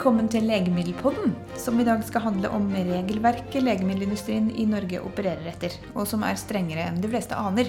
[0.00, 5.74] Velkommen til Legemiddelpodden, som i dag skal handle om regelverket legemiddelindustrien i Norge opererer etter,
[5.92, 7.68] og som er strengere enn de fleste aner.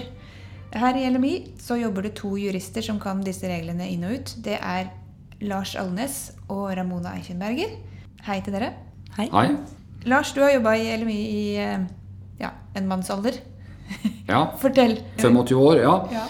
[0.72, 4.32] Her i LMI så jobber det to jurister som kan disse reglene inn og ut.
[4.46, 4.88] Det er
[5.44, 6.16] Lars Alnes
[6.46, 7.74] og Ramona Eichenberger.
[8.24, 8.70] Hei til dere.
[9.18, 9.28] Hei.
[9.34, 9.44] Hei.
[10.08, 11.84] Lars, du har jobba i LMI i eh,
[12.40, 13.36] ja, en mannsalder.
[14.24, 14.46] Ja.
[14.64, 15.02] Fortell.
[15.20, 15.98] 25 år, ja.
[16.16, 16.24] Ja.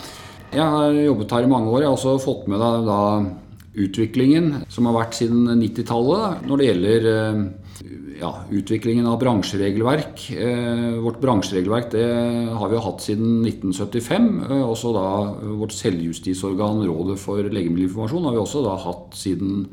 [0.51, 1.85] Jeg har jobbet her i mange år.
[1.85, 3.01] Jeg har også fått med deg da
[3.73, 7.39] utviklingen som har vært siden 90-tallet når det gjelder eh,
[8.21, 10.27] ja, utviklingen av bransjeregelverk.
[10.37, 12.05] Eh, vårt bransjeregelverk det
[12.59, 14.29] har vi hatt siden 1975.
[14.51, 15.09] Eh, også da
[15.63, 19.67] vårt selvjustisorgan Rådet for legemiddelinformasjon har vi også da hatt siden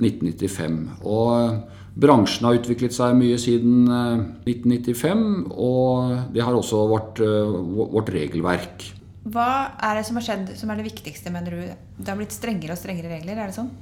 [0.00, 0.80] 1995.
[1.04, 1.60] Og
[1.94, 7.56] bransjen har utviklet seg mye siden eh, 1995, og det har også vårt, eh,
[7.94, 8.88] vårt regelverk.
[9.24, 11.60] Hva er det som har skjedd som er det viktigste, mener du?
[11.96, 13.72] Det har blitt strengere og strengere regler, er det sånn?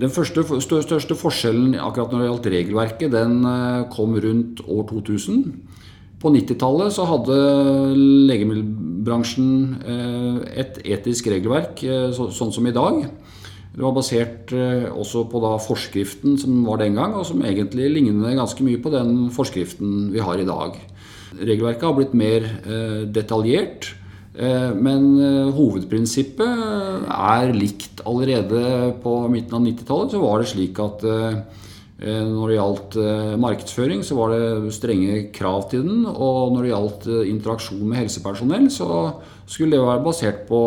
[0.00, 4.86] Den første, stør- største forskjellen akkurat når det gjaldt regelverket, den eh, kom rundt år
[4.88, 5.42] 2000.
[6.22, 7.36] På 90-tallet så hadde
[8.30, 9.50] legemiddelbransjen
[9.84, 13.02] eh, et etisk regelverk, eh, sånn som i dag.
[13.76, 18.64] Det var basert også på forskriften som var den gang, og som egentlig ligner ganske
[18.64, 20.78] mye på den forskriften vi har i dag.
[21.36, 22.46] Regelverket har blitt mer
[23.12, 23.90] detaljert.
[24.36, 28.02] Eh, Men eh, hovedprinsippet er likt.
[28.06, 31.38] Allerede på midten av 90-tallet så var det slik at eh,
[31.96, 32.96] når det gjaldt
[33.40, 36.02] markedsføring, så var det strenge krav til den.
[36.04, 38.88] Og når det gjaldt interaksjon med helsepersonell, så
[39.48, 40.60] skulle det være basert på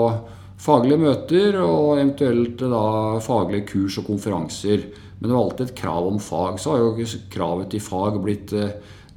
[0.59, 2.81] faglige møter og eventuelt da
[3.21, 4.89] faglige kurs og konferanser.
[5.19, 6.57] Men det var alltid et krav om fag.
[6.57, 8.55] Så har jo kravet til fag blitt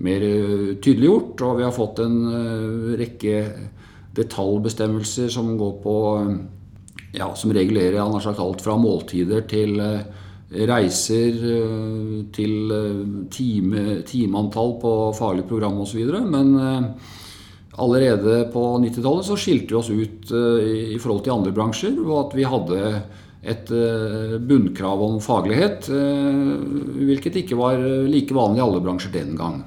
[0.05, 0.29] mer
[0.85, 2.21] tydeliggjort, og vi har fått en
[3.01, 3.39] rekke
[4.17, 5.97] detaljbestemmelser som går på
[7.13, 10.05] ja, som regulerer alt fra måltider til eh,
[10.69, 16.05] reiser, eh, til eh, time, timeantall på farlig program osv.
[16.25, 16.55] Men
[17.73, 22.35] allerede på 90-tallet så skilte vi oss ut i, forhold til andre bransjer Og at
[22.37, 22.81] vi hadde
[23.43, 23.71] et
[24.45, 29.63] bunnkrav om faglighet, hvilket ikke var like vanlig i alle bransjer den gang.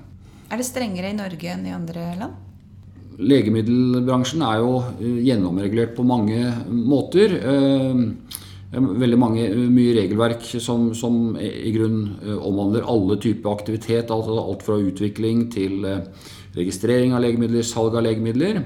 [0.48, 2.55] Er det strengere i Norge enn i andre land?
[3.16, 7.38] Legemiddelbransjen er jo eh, gjennomregulert på mange måter.
[7.40, 8.42] Eh,
[8.76, 14.12] er Veldig mange, mye regelverk som, som i grunn eh, omhandler alle typer aktivitet.
[14.12, 16.04] Altså alt fra utvikling til eh,
[16.58, 18.64] registrering av legemidler, salg av legemidler.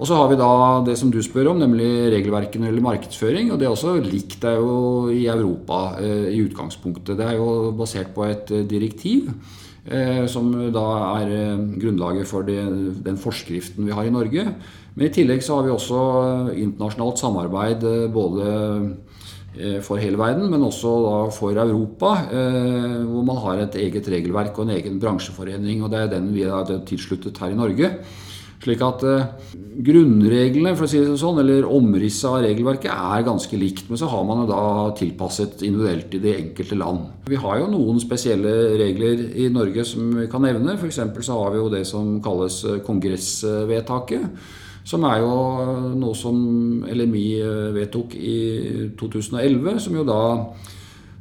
[0.00, 0.52] Og så har vi da
[0.86, 3.52] det som du spør om, nemlig regelverkene eller markedsføring.
[3.52, 7.16] Og det er også likt det er jo i Europa eh, i utgangspunktet.
[7.18, 9.28] Det er jo basert på et eh, direktiv.
[9.82, 10.82] Eh, som da
[11.18, 12.60] er eh, grunnlaget for det,
[13.02, 14.44] den forskriften vi har i Norge.
[14.94, 16.02] Men i tillegg så har vi også
[16.52, 18.52] eh, internasjonalt samarbeid både
[19.84, 22.12] for hele verden, men også da for Europa,
[23.04, 25.82] hvor man har et eget regelverk og en egen bransjeforening.
[25.84, 27.90] og Det er den vi har tilsluttet her i Norge.
[28.62, 29.52] Slik at eh,
[29.82, 33.88] grunnreglene for å si det sånn, eller omrisset av regelverket er ganske likt.
[33.90, 34.64] Men så har man jo da
[34.98, 37.08] tilpasset individuelt i det enkelte land.
[37.30, 40.76] Vi har jo noen spesielle regler i Norge som vi kan nevne.
[40.78, 41.00] F.eks.
[41.26, 44.44] så har vi jo det som kalles eh, kongressvedtaket.
[44.86, 45.34] Som er jo
[45.94, 46.38] noe som
[46.90, 47.26] LMI
[47.76, 48.38] vedtok i
[48.98, 50.22] 2011, som jo da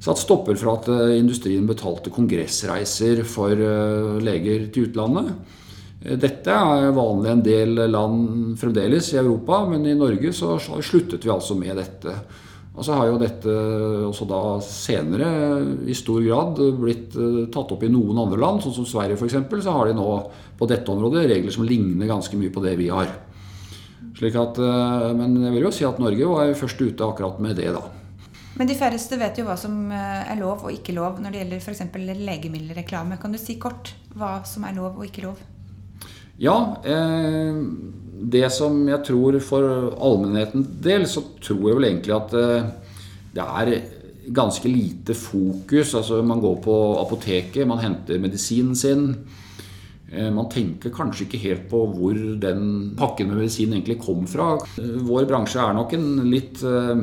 [0.02, 5.59] satt stopper for at eh, industrien betalte kongressreiser for eh, leger til utlandet.
[6.02, 10.58] Eh, Dette er vanlig i en del land fremdeles i Europa, men i Norge så
[10.60, 12.16] sluttet vi altså med dette.
[12.72, 13.54] Og så har jo dette
[14.08, 15.32] også da senere
[15.92, 19.38] i stor grad blitt eh, tatt opp i noen andre land, sånn som Sverige f.eks.
[19.52, 20.08] Så har de nå
[20.58, 23.12] på dette området regler som ligner ganske mye på det vi har.
[24.18, 27.60] Slik at, eh, men jeg vil jo si at Norge var først ute akkurat med
[27.60, 27.84] det, da.
[28.56, 31.62] Men de færreste vet jo hva som er lov og ikke lov når det gjelder
[31.64, 31.86] f.eks.
[32.20, 33.20] legemiddelreklame.
[33.20, 35.40] Kan du si kort hva som er lov og ikke lov?
[36.41, 37.58] Ja, eh,
[38.34, 42.72] det som jeg tror for allmennhetens del, så tror jeg vel egentlig at eh,
[43.35, 43.73] det er
[44.32, 45.93] ganske lite fokus.
[45.97, 49.05] Altså man går på apoteket, man henter medisinen sin.
[50.11, 54.58] Eh, Man tenker kanskje ikke helt på hvor den pakken med medisin egentlig kom fra.
[54.78, 56.99] Eh, Vår bransje er nok en litt uh,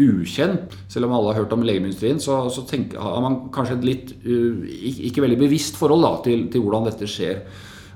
[0.00, 0.72] ukjent.
[0.88, 4.14] Selv om alle har hørt om legemiddelindustrien, så, så tenker, har man kanskje et litt
[4.24, 4.64] uh,
[5.10, 7.44] ikke veldig bevisst forhold da, til, til hvordan dette skjer.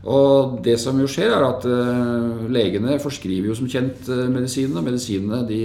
[0.05, 4.83] Og det som jo skjer, er at uh, legene forskriver jo som kjent uh, medisinene.
[4.83, 5.63] Og medisinene de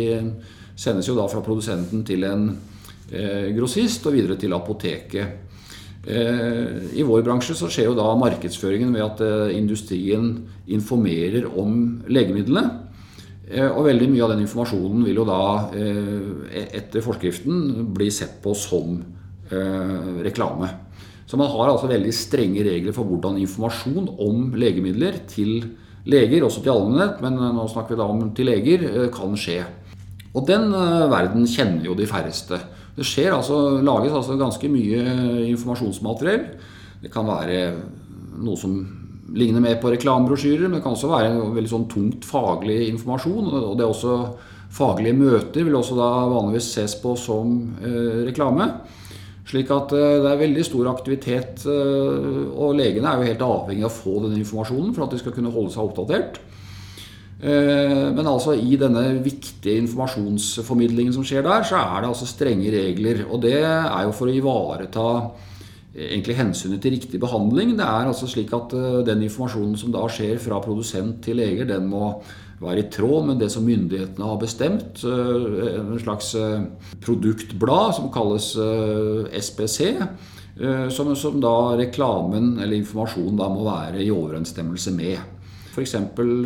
[0.79, 5.45] sendes jo da fra produsenten til en uh, grossist og videre til apoteket.
[6.07, 10.31] Eh, I vår bransje så skjer jo da markedsføringen ved at eh, industrien
[10.71, 12.63] informerer om legemidlene.
[13.51, 15.41] Eh, Og veldig mye av den informasjonen vil jo da
[15.75, 19.01] eh, etter forskriften bli sett på som
[19.49, 20.67] reklame.
[21.29, 25.59] Så man har altså veldig strenge regler for hvordan informasjon om legemidler til
[26.09, 29.59] leger, også til allmennhet, men nå snakker vi da om til leger, kan skje.
[30.33, 30.71] Og den
[31.11, 32.57] verden kjenner jo de færreste.
[32.97, 35.03] Det skjer altså, lages altså ganske mye
[35.51, 36.47] informasjonsmateriell.
[37.03, 37.59] Det kan være
[38.41, 38.73] noe som
[39.35, 43.51] ligner mer på reklamebrosjyrer, men det kan også være veldig sånn tungt faglig informasjon.
[43.53, 44.15] Og det er også
[44.73, 48.69] faglige møter vil også da vanligvis ses på som eh, reklame.
[49.49, 53.85] Slik at eh, det er veldig stor aktivitet, eh, og legene er jo helt avhengig
[53.87, 56.37] av å få den informasjonen for at de skal kunne holde seg oppdatert.
[57.39, 62.73] Eh, men altså i denne viktige informasjonsformidlingen som skjer der, så er det altså strenge
[62.75, 63.23] regler.
[63.25, 65.07] Og det er jo for å ivareta
[65.97, 67.73] egentlig hensynet til riktig behandling.
[67.79, 68.75] Det er altså slik at
[69.07, 72.19] den informasjonen som da skjer fra produsent til leger, den må
[72.59, 75.03] være i tråd med det som myndighetene har bestemt.
[75.07, 76.65] Eh, en slags eh,
[77.03, 79.95] produktblad som kalles eh, SPC.
[80.91, 85.21] Som, som da reklamen eller informasjonen da må være i overensstemmelse med.
[85.71, 85.93] F.eks.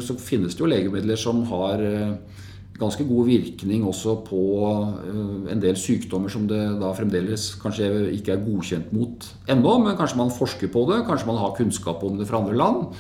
[0.06, 1.82] så finnes det jo legemidler som har
[2.78, 4.44] ganske god virkning også på
[5.50, 7.90] en del sykdommer som det da fremdeles kanskje
[8.20, 12.06] ikke er godkjent mot ennå, men kanskje man forsker på det, kanskje man har kunnskap
[12.06, 12.94] om det fra andre land.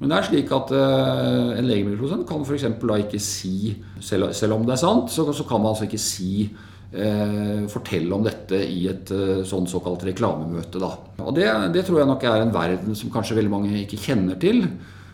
[0.00, 2.66] Men det er slik at uh, en legemiddelprodusent kan f.eks.
[2.80, 6.00] da ikke si, selv, selv, om det er sant, så, så kan man altså ikke
[6.00, 10.80] si uh, fortelle om dette i et uh, sånn såkalt reklamemøte.
[10.80, 10.94] Da.
[11.20, 14.40] Og det, det, tror jeg nok er en verden som kanskje veldig mange ikke kjenner
[14.40, 14.64] til.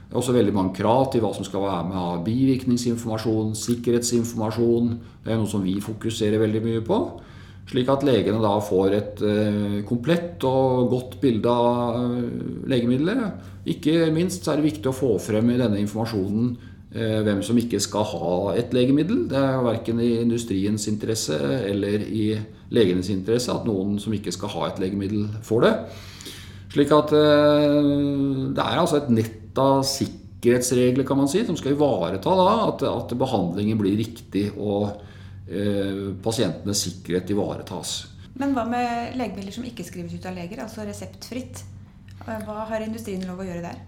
[0.07, 4.93] Det er også veldig mange krav til hva som skal være med av bivirkningsinformasjon, sikkerhetsinformasjon.
[5.25, 7.01] Det er noe som vi fokuserer veldig mye på.
[7.67, 13.41] Slik at legene da får et eh, komplett og godt bilde av eh, legemiddelet.
[13.75, 16.53] Ikke minst er det viktig å få frem i denne informasjonen
[16.95, 19.25] eh, hvem som ikke skal ha et legemiddel.
[19.33, 22.29] Det er verken i industriens interesse eller i
[22.71, 25.75] legenes interesse at noen som ikke skal ha et legemiddel, får det.
[26.77, 32.35] Slik at det er altså et nett av sikkerhetsregler kan man si, som skal ivareta
[32.37, 35.16] da, at, at behandlingen blir riktig og Eh,
[36.23, 37.97] pasientenes sikkerhet ivaretas.
[38.37, 41.63] Men hva med legemidler som ikke skrives ut av leger, altså reseptfritt?
[42.27, 43.85] Eh, hva har industrien lov å gjøre der?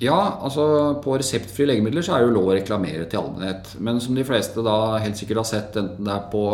[0.00, 0.64] Ja, altså
[1.04, 3.74] På reseptfrie legemidler så er det jo lov å reklamere til allmennhet.
[3.84, 6.44] Men som de fleste da helt sikkert har sett, enten det er på,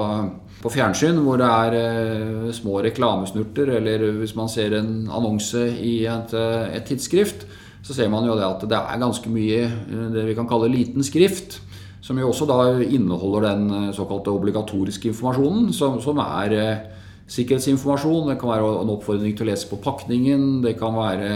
[0.62, 5.98] på fjernsyn hvor det er eh, små reklamesnurter, eller hvis man ser en annonse i
[6.10, 7.46] et, et, tidsskrift,
[7.86, 9.66] så ser man jo det at det er ganske mye
[10.14, 11.60] det vi kan kalle liten skrift.
[12.06, 16.84] Som jo også da inneholder den eh, såkalte obligatoriske informasjonen, som, som er eh,
[17.26, 18.30] sikkerhetsinformasjon.
[18.30, 20.60] Det kan være en oppfordring til å lese på pakningen.
[20.62, 21.32] Det kan være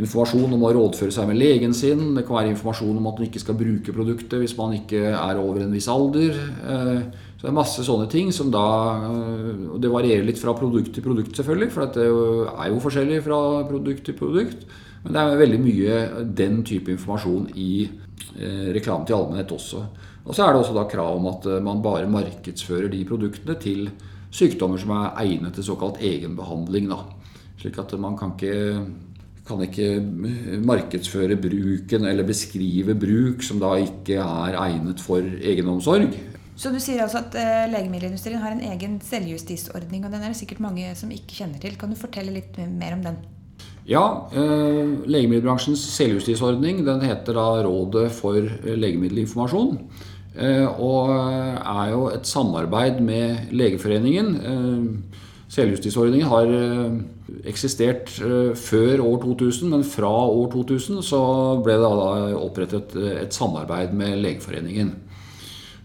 [0.00, 2.14] informasjon om å rådføre seg med legen sin.
[2.16, 5.40] Det kan være informasjon om at man ikke skal bruke produktet hvis man ikke er
[5.42, 6.32] over en viss alder.
[6.32, 7.02] Eh,
[7.36, 8.62] så det er masse sånne ting som da
[9.02, 13.40] Og det varierer litt fra produkt til produkt, selvfølgelig, for det er jo forskjellig fra
[13.68, 14.64] produkt til produkt.
[15.02, 15.96] Men det er veldig mye
[16.38, 17.88] den type informasjon i
[18.74, 19.82] reklame til allmennhet også.
[20.22, 23.56] Og så er det også da krav om at eh, man bare markedsfører de produktene
[23.62, 23.88] til
[24.32, 26.90] sykdommer som er egnet til såkalt egenbehandling.
[26.92, 27.02] Da.
[27.60, 28.84] Slik at man kan ikke,
[29.48, 29.88] kan ikke
[30.62, 36.14] markedsføre bruken eller beskrive bruk som da ikke er egnet for egenomsorg.
[36.56, 37.36] Så du sier altså at
[37.72, 41.78] legemiddelindustrien har en egen selvjustisordning, og den er det sikkert mange som ikke kjenner til.
[41.80, 43.18] Kan du fortelle litt mer om den?
[43.88, 49.78] Ja, eh, legemiddelbransjens selvjustisordning den heter da Rådet for legemiddelinformasjon.
[50.38, 54.36] Eh, og er jo et samarbeid med Legeforeningen.
[54.40, 55.18] Eh,
[55.52, 56.94] selvjustisordningen har eh,
[57.50, 61.22] eksistert eh, før år 2000, men fra år 2000 så
[61.64, 64.94] ble det da opprettet eh, et samarbeid med Legeforeningen.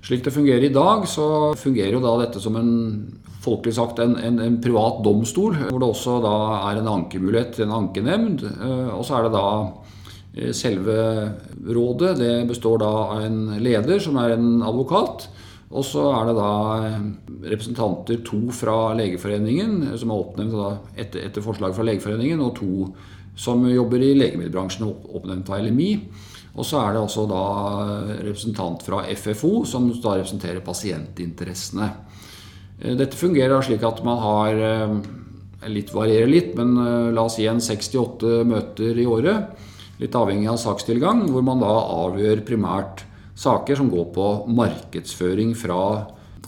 [0.07, 2.69] Slik det fungerer i dag, så fungerer jo da dette som en
[3.43, 6.35] folkelig sagt en, en, en, privat domstol, hvor det også da
[6.69, 8.45] er en ankemulighet til en ankenemnd.
[8.47, 9.49] Eh, og så er det da
[10.37, 10.95] eh, selve
[11.75, 12.13] rådet.
[12.21, 15.27] Det består da av en leder, som er en advokat.
[15.67, 16.53] Og så er det da
[16.87, 17.03] eh,
[17.51, 22.87] representanter to fra Legeforeningen, som er oppnevnt etter, etter, forslag fra Legeforeningen, og to
[23.37, 25.91] som jobber i legemiddelbransjen, oppnevnt av LMI.
[26.57, 27.43] Og så er det altså da
[28.25, 31.91] representant fra FFO, som da representerer pasientinteressene.
[32.79, 34.95] Eh, dette fungerer slik at man har eh,
[35.69, 39.53] litt varierer litt, men eh, la oss si en 68 møter i året.
[40.01, 43.05] Litt avhengig av sakstilgang, hvor man da avgjør primært
[43.37, 45.79] saker som går på markedsføring fra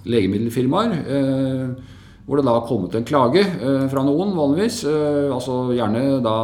[0.10, 0.94] legemiddelfirmaer.
[2.26, 3.42] Hvor det da har kommet en klage
[3.90, 4.84] fra noen, vanligvis.
[5.34, 6.36] Altså gjerne da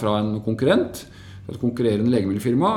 [0.00, 1.04] fra en konkurrent.
[1.44, 2.70] Et konkurrerende legemiddelfirma.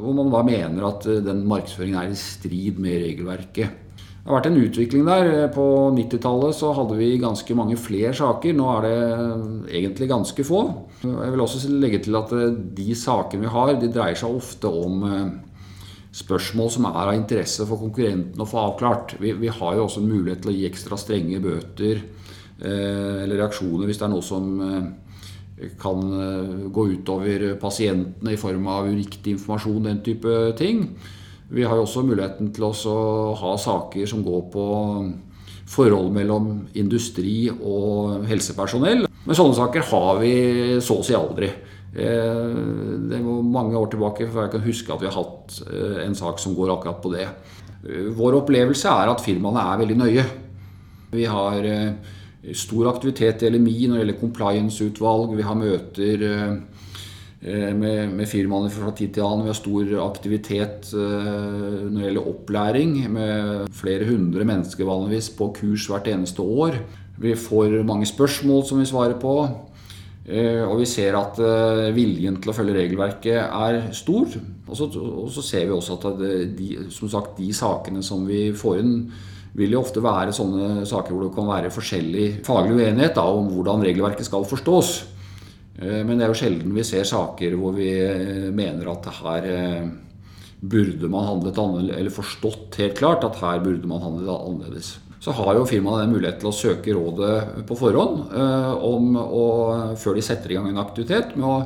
[0.00, 3.68] Hvor man da mener at den markedsføringen er i strid med regelverket.
[3.68, 5.30] det har vært en utvikling der.
[5.54, 8.56] På 90-tallet så hadde vi ganske mange flere saker.
[8.58, 8.96] Nå er det
[9.80, 10.64] egentlig ganske få.
[11.04, 12.34] Jeg vil også legge til at
[12.74, 15.06] de sakene vi har, de dreier seg ofte om
[16.14, 19.16] spørsmål som er av interesse for konkurrenten å få avklart.
[19.22, 23.88] Vi, vi har jo også mulighet til å gi ekstra strenge bøter eh, eller reaksjoner
[23.88, 24.88] hvis det er noe som eh,
[25.80, 30.84] kan eh, gå utover pasientene i form av uriktig informasjon, den type ting.
[31.48, 32.72] Vi har også muligheten til å
[33.38, 34.66] ha saker som går på
[35.68, 36.50] forhold mellom
[36.80, 39.06] industri og helsepersonell.
[39.24, 40.34] Men sånne saker har vi
[40.84, 41.48] så å si aldri.
[41.92, 42.52] Eh,
[43.08, 46.16] det var mange år tilbake før jeg kan huske at vi har hatt eh, en
[46.18, 47.26] sak som går akkurat på det.
[48.18, 50.24] Vår opplevelse er at firmaene er veldig nøye.
[51.14, 51.64] Vi har
[52.54, 55.32] stor aktivitet i LMI når det gjelder compliance-utvalg.
[55.38, 56.22] Vi har møter
[57.38, 59.44] med, med firmaene fra tid til annen.
[59.46, 65.88] Vi har stor aktivitet når det gjelder opplæring, med flere hundre mennesker vanligvis på kurs
[65.90, 66.78] hvert eneste år.
[67.18, 69.34] Vi får mange spørsmål som vi svarer på.
[70.28, 74.34] Eh, og vi ser at eh, viljen til å følge regelverket er stor.
[74.68, 76.20] Og så, og så ser vi også at
[76.58, 78.94] de, som sagt, de sakene som vi får inn,
[79.56, 83.48] vil jo ofte være sånne saker hvor det kan være forskjellig faglig uenighet da, om
[83.52, 84.92] hvordan regelverket skal forstås.
[85.80, 87.90] Eh, men det er jo sjelden vi ser saker hvor vi
[88.52, 89.50] mener at her
[90.58, 95.34] burde man handlet annerledes, eller forstått helt klart at her burde man handlet annerledes så
[95.34, 99.46] har jo firmaene den mulighet til å søke rådet på forhånd eh, om å,
[99.98, 101.56] før de setter i gang en aktivitet, med å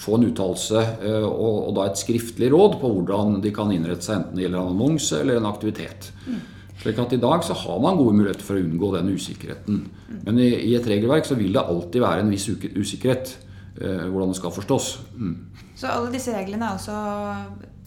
[0.00, 4.20] få en uttalelse eh, og, da et skriftlig råd på hvordan de kan innrette seg,
[4.20, 6.12] enten det gjelder annonse eller en aktivitet.
[6.26, 6.40] Mm.
[6.80, 9.82] Slik at I dag så har man gode muligheter for å unngå den usikkerheten.
[10.24, 13.34] Men i, i, et regelverk så vil det alltid være en viss usikkerhet
[13.80, 14.94] eh, hvordan det skal forstås.
[15.16, 15.34] Mm.
[15.76, 16.96] Så alle disse reglene er også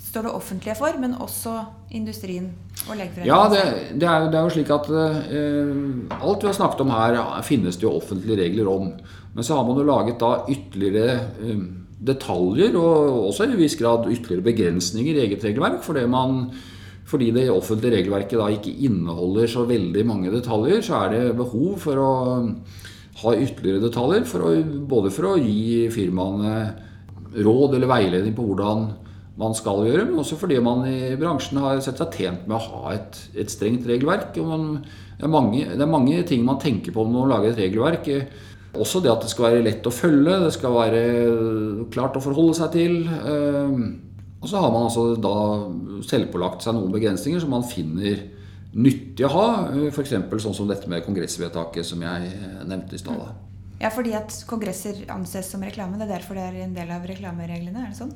[0.04, 1.54] står det offentlige for, men også
[1.98, 2.50] industrien
[2.90, 3.30] og legeforeningen?
[3.30, 3.62] Ja, det,
[3.98, 7.80] det, er, det, er, jo slik at eh, alt vi har snakket om her, finnes
[7.80, 8.92] det jo offentlige regler om.
[9.34, 11.64] Men så har man jo laget da ytterligere eh,
[12.04, 15.82] detaljer, og også i viss grad ytterligere begrensninger i eget regelverk.
[15.86, 16.46] Fordi, man,
[17.10, 21.76] fordi det offentlige regelverket da ikke inneholder så veldig mange detaljer, så er det behov
[21.84, 22.12] for å
[23.24, 24.54] ha ytterligere detaljer, for å,
[24.90, 26.56] både for å gi firmaene
[27.44, 28.88] råd eller veiledning på hvordan
[29.40, 32.66] man skal gjøre, men også fordi man i bransjen har sett seg tjent med å
[32.68, 34.38] ha et, et strengt regelverk.
[34.46, 34.84] Man,
[35.18, 38.12] det, er mange, det, er mange, ting man tenker på når man lager et regelverk.
[38.78, 41.02] Også det at det skal være lett å følge, det skal være
[41.94, 43.00] klart å forholde seg til.
[44.44, 45.36] Eh, og så har man altså da
[46.04, 48.28] selvpålagt seg noen begrensninger som man finner
[48.74, 49.48] nyttig å ha.
[49.90, 50.14] F.eks.
[50.44, 52.32] sånn som dette med kongressvedtaket som jeg
[52.68, 53.24] nevnte i stad.
[53.82, 55.98] Ja, fordi at kongresser anses som reklame.
[56.00, 57.84] Det er derfor det er en del av reklamereglene?
[57.84, 58.14] er det sånn?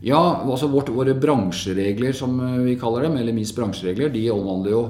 [0.00, 4.84] Ja, altså vårt, våre bransjeregler, som vi kaller dem, eller MIS bransjeregler, de omhandler jo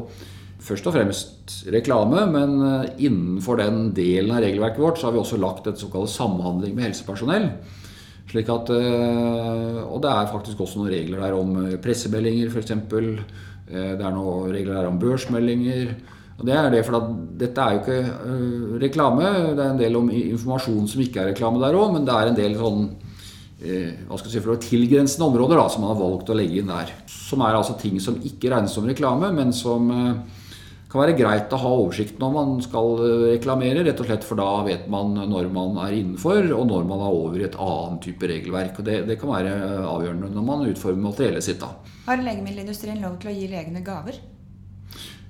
[0.60, 5.22] først og fremst reklame, men eh, innenfor den delen av regelverket vårt så har vi
[5.22, 7.48] også lagt et såkalt samhandling med helsepersonell.
[8.30, 12.72] Slik at, eh, og det er faktisk også noen regler der om pressemeldinger, f.eks.
[12.76, 15.94] Eh, det er noen regler der om børsmeldinger.
[16.38, 17.10] Og det er det, for
[17.40, 19.32] Dette er jo ikke reklame.
[19.56, 22.30] Det er en del om informasjon som ikke er reklame der òg, men det er
[22.30, 22.90] en del sånn
[23.60, 26.94] hva skal si, for tilgrensende områder da, som man har valgt å legge inn der.
[27.12, 29.90] Som er altså ting som ikke regnes som reklame, men som
[30.90, 32.96] kan være greit å ha oversikt når man skal
[33.30, 37.04] reklamere, rett og slett for da vet man når man er innenfor, og når man
[37.04, 38.80] er over i et annet type regelverk.
[38.80, 39.54] og Det, det kan være
[39.86, 41.62] avgjørende når man utformer materiellet sitt.
[41.62, 41.70] da.
[42.08, 44.18] Har legemiddelindustrien lov til å gi legene gaver?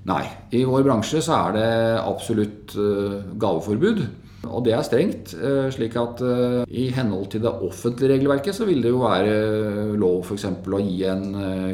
[0.09, 0.23] Nei.
[0.57, 1.69] I vår bransje så er det
[2.01, 4.01] absolutt uh, gaveforbud.
[4.49, 5.33] Og det er strengt.
[5.37, 9.97] Uh, slik at uh, i henhold til det offentlige regelverket så vil det jo være
[10.01, 10.47] lov f.eks.
[10.49, 11.25] å gi en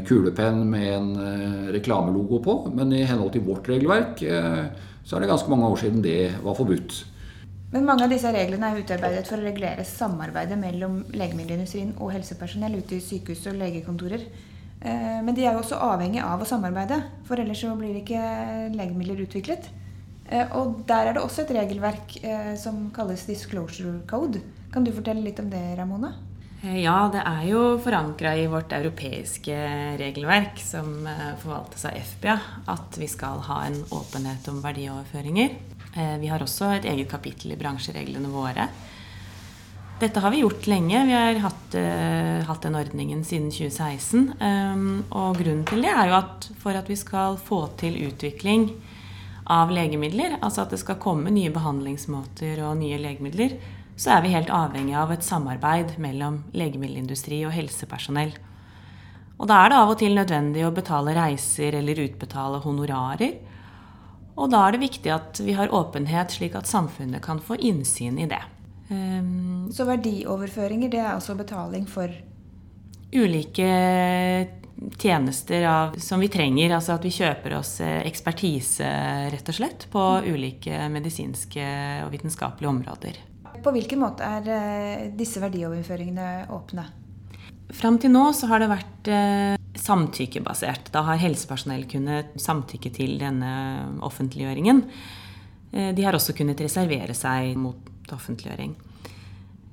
[0.07, 1.11] kulepenn med en
[1.75, 2.57] reklamelogo på.
[2.75, 4.23] Men i henhold til vårt regelverk
[5.07, 7.05] så er det ganske mange år siden det var forbudt.
[7.71, 12.77] Men mange av disse reglene er utarbeidet for å regulere samarbeidet mellom legemiddelindustrien og helsepersonell
[12.79, 14.23] ute i sykehus og legekontorer.
[14.79, 18.21] Eh, men de er jo også avhengig av å samarbeide, for ellers så blir ikke
[18.75, 19.67] legemidler utviklet.
[20.27, 24.41] Eh, og der er det også et regelverk eh, som kalles disclosure code.
[24.73, 26.13] Kan du fortelle litt om det, Ramona?
[26.61, 29.55] Ja, det er jo forankra i vårt europeiske
[29.99, 31.05] regelverk, som
[31.43, 32.33] forvaltes av FBA,
[32.73, 35.53] at vi skal ha en åpenhet om verdioverføringer.
[36.17, 38.65] Vi har også et eget kapittel i bransjereglene våre
[39.99, 41.05] dette har vi gjort lenge.
[41.05, 44.27] Vi har hatt, uh, hatt den ordningen siden 2016.
[44.37, 48.69] Um, og grunnen til det er jo at for at vi skal få til utvikling
[49.47, 53.55] av legemidler, altså at det skal komme nye behandlingsmåter og nye legemidler,
[53.97, 58.35] så er vi helt avhengig av et samarbeid mellom legemiddelindustri og helsepersonell.
[59.37, 63.37] Og da er det av og til nødvendig å betale reiser eller utbetale honorarer.
[64.37, 68.19] Og da er det viktig at vi har åpenhet, slik at samfunnet kan få innsyn
[68.21, 68.41] i det.
[68.89, 72.11] Um, Så verdioverføringer, det er altså betaling for
[73.15, 73.67] Ulike
[74.97, 76.75] tjenester av, som vi trenger.
[76.75, 78.87] Altså at vi kjøper oss eh, ekspertise,
[79.33, 81.67] rett og slett, på ulike medisinske
[82.05, 83.19] og vitenskapelige områder.
[83.63, 86.87] På hvilken måte er eh, disse verdioverføringene åpne?
[87.77, 90.91] Fram til nå så har det vært eh, samtykkebasert.
[90.93, 93.53] Da har helsepersonell kunnet samtykke til denne
[94.05, 94.83] offentliggjøringen.
[95.67, 98.71] De har også kunnet reservere seg mot offentliggjøring.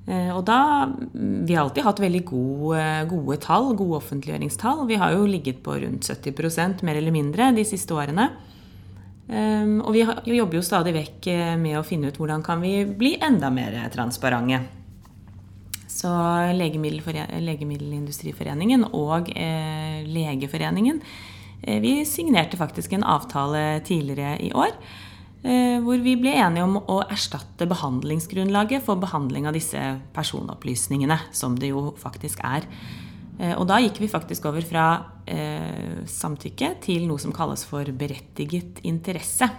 [0.05, 4.85] Eh, og da Vi har alltid hatt veldig gode, gode tall, gode offentliggjøringstall.
[4.87, 8.29] Vi har jo ligget på rundt 70% mer eller mindre de siste årene.
[9.25, 13.49] Og vi jobber jo stadig vekk med å finne ut hvordan kan vi bli enda
[13.49, 14.59] mer transparente.
[15.95, 16.11] Så
[16.59, 20.99] Legemiddelindustriforeningen og eh, Legeforeningen
[21.61, 24.79] eh, vi signerte faktisk en avtale tidligere i år eh,
[25.45, 29.81] hvor vi ble enige om å erstatte behandlingsgrunnlaget for behandling av disse
[30.15, 32.65] personopplysningene, som det jo faktisk er.
[33.39, 34.85] Eh, og da gikk vi faktisk over fra
[35.27, 39.49] eh, samtykke til noe som kalles for berettiget interesse.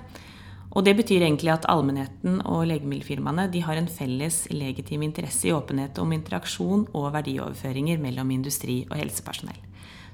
[0.76, 5.54] Og det betyr egentlig at allmennheten og legemiddelfirmaene de har en felles legitim interesse i
[5.56, 9.62] åpenhet om interaksjon og verdioverføringer mellom industri og helsepersonell.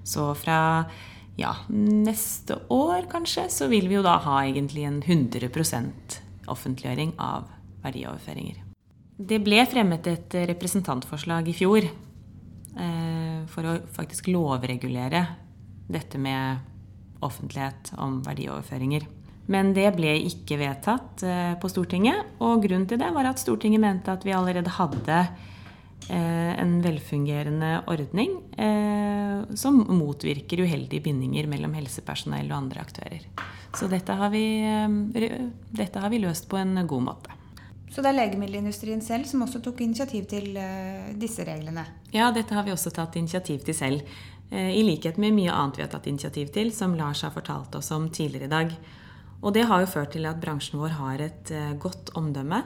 [0.06, 0.60] Så fra
[1.36, 6.18] ja, neste år kanskje, så vil vi jo da ha egentlig en 100%
[6.52, 7.48] offentliggjøring av
[7.84, 8.60] verdioverføringer.
[9.22, 15.24] Det ble fremmet et representantforslag i fjor eh, for å faktisk lovregulere
[15.92, 16.68] dette med
[17.22, 19.06] offentlighet om verdioverføringer.
[19.52, 22.36] Men det ble ikke vedtatt eh, på Stortinget.
[22.42, 25.22] Og grunnen til det var at Stortinget mente at vi allerede hadde
[26.10, 33.26] en velfungerende ordning eh, som motvirker uheldige bindinger mellom helsepersonell og andre aktører.
[33.76, 34.44] Så dette har, vi,
[35.72, 37.36] dette har vi løst på en god måte.
[37.92, 40.56] Så det er legemiddelindustrien selv som også tok initiativ til
[41.20, 41.84] disse reglene?
[42.12, 44.14] Ja, dette har vi også tatt initiativ til selv.
[44.52, 47.92] I likhet med mye annet vi har tatt initiativ til, som Lars har fortalt oss
[47.96, 48.76] om tidligere i dag.
[49.42, 52.62] Og det har jo ført til at bransjen vår har et eh, godt omdømme.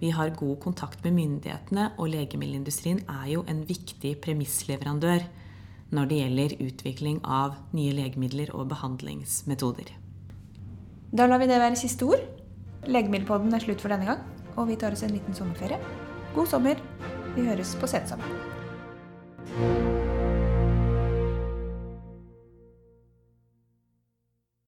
[0.00, 5.26] Vi har god kontakt med myndighetene, og legemiddelindustrien er jo en viktig premissleverandør
[5.92, 9.90] når det gjelder utvikling av nye legemidler og behandlingsmetoder.
[11.10, 12.22] Da lar vi det være siste ord.
[12.86, 14.22] Legemiddelpodden er slutt for denne gang,
[14.56, 15.80] og vi tar oss en liten sommerferie.
[16.34, 16.80] God sommer.
[17.34, 18.49] Vi høres på sensommeren.